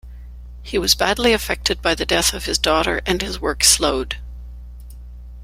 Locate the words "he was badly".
0.63-1.31